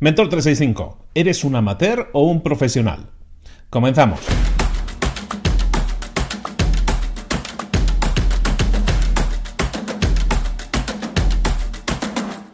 [0.00, 3.10] Mentor 365, ¿eres un amateur o un profesional?
[3.68, 4.20] Comenzamos.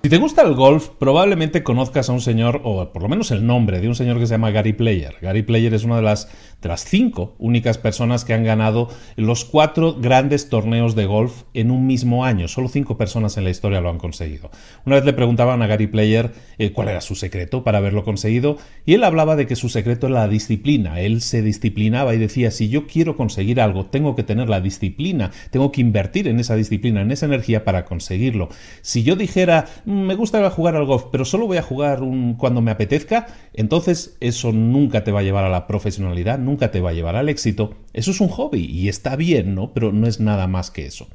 [0.04, 3.46] Si te gusta el golf, probablemente conozcas a un señor, o por lo menos el
[3.46, 5.14] nombre de un señor que se llama Gary Player.
[5.22, 6.28] Gary Player es una de las,
[6.60, 11.70] de las cinco únicas personas que han ganado los cuatro grandes torneos de golf en
[11.70, 12.48] un mismo año.
[12.48, 14.50] Solo cinco personas en la historia lo han conseguido.
[14.84, 18.58] Una vez le preguntaban a Gary Player eh, cuál era su secreto para haberlo conseguido,
[18.84, 21.00] y él hablaba de que su secreto era la disciplina.
[21.00, 25.30] Él se disciplinaba y decía, si yo quiero conseguir algo, tengo que tener la disciplina,
[25.50, 28.50] tengo que invertir en esa disciplina, en esa energía para conseguirlo.
[28.82, 29.64] Si yo dijera,
[29.94, 34.16] me gusta jugar al golf, pero solo voy a jugar un, cuando me apetezca, entonces
[34.20, 37.28] eso nunca te va a llevar a la profesionalidad, nunca te va a llevar al
[37.28, 37.74] éxito.
[37.94, 39.72] Eso es un hobby y está bien, ¿no?
[39.72, 41.06] Pero no es nada más que eso.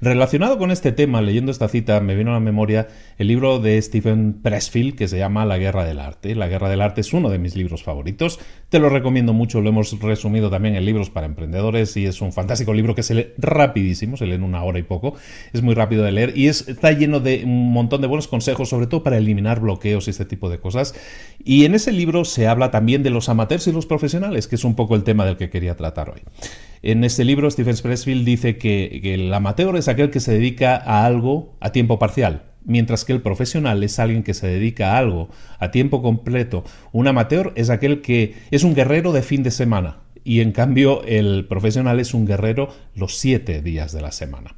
[0.00, 2.86] Relacionado con este tema, leyendo esta cita, me vino a la memoria
[3.18, 6.36] el libro de Stephen Pressfield que se llama La Guerra del Arte.
[6.36, 8.38] La Guerra del Arte es uno de mis libros favoritos.
[8.68, 12.32] Te lo recomiendo mucho, lo hemos resumido también en libros para emprendedores y es un
[12.32, 15.14] fantástico libro que se lee rapidísimo, se lee en una hora y poco.
[15.52, 18.86] Es muy rápido de leer y está lleno de un montón de buenos consejos, sobre
[18.86, 20.94] todo para eliminar bloqueos y este tipo de cosas.
[21.44, 24.64] Y en ese libro se habla también de los amateurs y los profesionales, que es
[24.64, 26.20] un poco el tema del que quería tratar hoy.
[26.82, 30.76] En este libro, Stephen Pressfield dice que, que el amateur es aquel que se dedica
[30.76, 34.98] a algo a tiempo parcial, mientras que el profesional es alguien que se dedica a
[34.98, 36.64] algo a tiempo completo.
[36.92, 41.02] Un amateur es aquel que es un guerrero de fin de semana y en cambio
[41.04, 44.56] el profesional es un guerrero los siete días de la semana.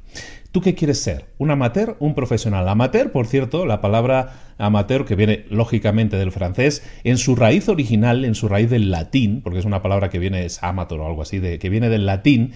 [0.51, 1.27] ¿Tú qué quieres ser?
[1.37, 1.95] ¿Un amateur?
[2.01, 2.67] ¿Un profesional?
[2.67, 8.25] Amateur, por cierto, la palabra amateur, que viene lógicamente del francés, en su raíz original,
[8.25, 11.21] en su raíz del latín, porque es una palabra que viene, es amateur o algo
[11.21, 12.51] así, de, que viene del latín,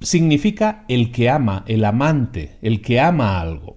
[0.00, 3.76] significa el que ama, el amante, el que ama algo.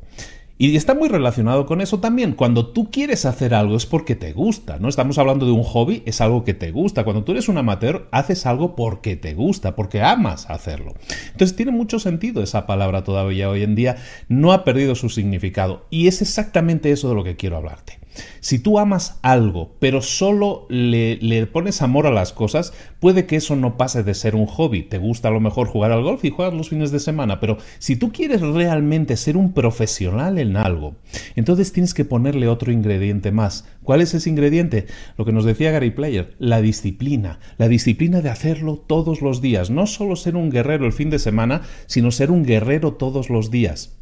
[0.60, 2.34] Y está muy relacionado con eso también.
[2.34, 4.90] Cuando tú quieres hacer algo es porque te gusta, ¿no?
[4.90, 7.04] Estamos hablando de un hobby, es algo que te gusta.
[7.04, 10.96] Cuando tú eres un amateur, haces algo porque te gusta, porque amas hacerlo.
[11.32, 13.98] Entonces tiene mucho sentido esa palabra todavía hoy en día.
[14.30, 15.86] No ha perdido su significado.
[15.92, 18.00] Y es exactamente eso de lo que quiero hablarte.
[18.40, 23.56] Si tú amas algo, pero solo le, pones amor a las cosas, puede que eso
[23.56, 24.84] no pase de ser un hobby.
[24.84, 27.58] Te gusta a lo mejor jugar al golf y juegas los fines de semana, pero
[27.80, 30.96] si tú quieres realmente ser un profesional en algo,
[31.36, 33.66] entonces tienes que ponerle otro ingrediente más.
[33.84, 34.88] ¿Cuál es ese ingrediente?
[35.18, 37.40] Lo que nos decía Gary Player, la disciplina.
[37.58, 39.70] La disciplina de hacerlo todos los días.
[39.70, 43.52] No solo ser un guerrero el fin de semana, sino ser un guerrero todos los
[43.52, 43.98] días.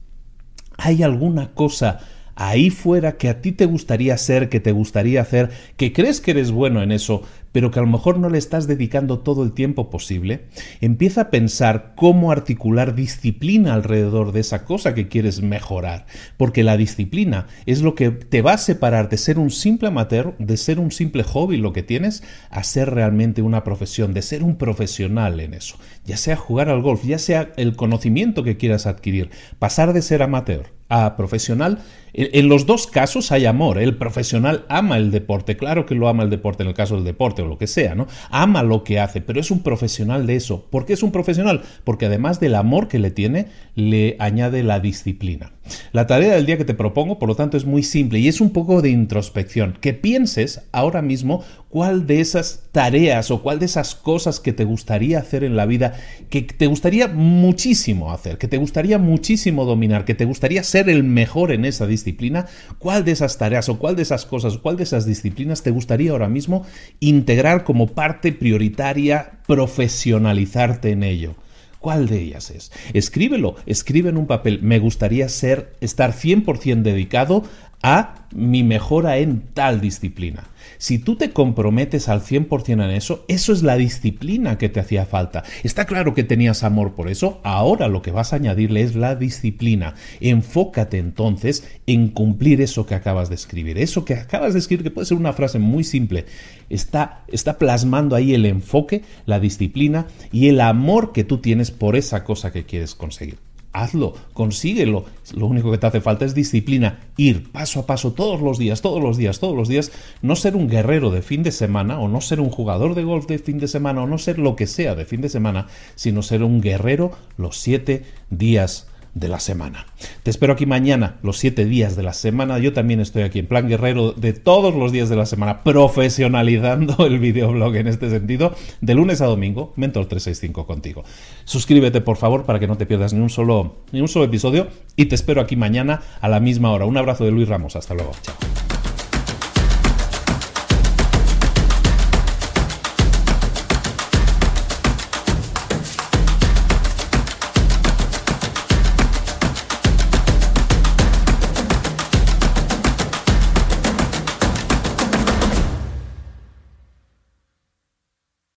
[0.77, 1.99] ¿Hay alguna cosa
[2.35, 6.31] ahí fuera que a ti te gustaría ser, que te gustaría hacer, que crees que
[6.31, 7.23] eres bueno en eso,
[7.55, 10.47] pero que a lo mejor no le estás dedicando todo el tiempo posible,
[10.81, 16.75] empieza a pensar cómo articular disciplina alrededor de esa cosa que quieres mejorar, porque la
[16.75, 20.81] disciplina es lo que te va a separar de ser un simple amateur, de ser
[20.81, 25.39] un simple hobby lo que tienes, a ser realmente una profesión, de ser un profesional
[25.39, 29.29] en eso, ya sea jugar al golf, ya sea el conocimiento que quieras adquirir,
[29.59, 31.79] pasar de ser amateur a profesional,
[32.17, 33.77] en los dos casos hay amor.
[33.77, 37.03] El profesional ama el deporte, claro que lo ama el deporte en el caso del
[37.03, 38.07] deporte o lo que sea, ¿no?
[38.29, 40.65] Ama lo que hace, pero es un profesional de eso.
[40.69, 41.63] ¿Por qué es un profesional?
[41.83, 45.51] Porque además del amor que le tiene, le añade la disciplina.
[45.91, 48.39] La tarea del día que te propongo, por lo tanto, es muy simple y es
[48.39, 49.77] un poco de introspección.
[49.81, 51.43] Que pienses ahora mismo
[51.75, 55.65] cuál de esas tareas o cuál de esas cosas que te gustaría hacer en la
[55.65, 55.93] vida,
[56.29, 61.03] que te gustaría muchísimo hacer, que te gustaría muchísimo dominar, que te gustaría ser el
[61.03, 62.45] mejor en esa disciplina,
[62.79, 66.11] cuál de esas tareas o cuál de esas cosas, cuál de esas disciplinas te gustaría
[66.11, 66.65] ahora mismo
[67.01, 71.35] integrar como parte prioritaria, profesionalizarte en ello.
[71.81, 72.71] ¿Cuál de ellas es?
[72.93, 74.59] Escríbelo, escribe en un papel.
[74.63, 77.43] Me gustaría ser, estar 100% dedicado
[77.85, 80.45] a mi mejora en tal disciplina.
[80.79, 85.05] Si tú te comprometes al 100% en eso, eso es la disciplina que te hacía
[85.05, 85.43] falta.
[85.61, 89.15] Está claro que tenías amor por eso, ahora lo que vas a añadirle es la
[89.15, 89.93] disciplina.
[90.19, 93.77] Enfócate entonces en cumplir eso que acabas de escribir.
[93.77, 96.25] Eso que acabas de escribir, que puede ser una frase muy simple,
[96.71, 101.95] está, está plasmando ahí el enfoque, la disciplina y el amor que tú tienes por
[101.95, 103.44] esa cosa que quieres conseguir
[103.81, 105.05] hazlo, consíguelo.
[105.35, 108.81] Lo único que te hace falta es disciplina, ir paso a paso todos los días,
[108.81, 109.91] todos los días, todos los días,
[110.21, 113.27] no ser un guerrero de fin de semana o no ser un jugador de golf
[113.27, 116.21] de fin de semana o no ser lo que sea de fin de semana, sino
[116.21, 119.87] ser un guerrero los siete días de la semana.
[120.21, 122.59] Te espero aquí mañana, los siete días de la semana.
[122.59, 127.05] Yo también estoy aquí en plan guerrero de todos los días de la semana, profesionalizando
[127.07, 131.03] el videoblog en este sentido, de lunes a domingo, Mentor 365 contigo.
[131.45, 134.67] Suscríbete, por favor, para que no te pierdas ni un solo, ni un solo episodio
[134.95, 136.85] y te espero aquí mañana a la misma hora.
[136.85, 137.75] Un abrazo de Luis Ramos.
[137.75, 138.11] Hasta luego.
[138.21, 138.74] Chao.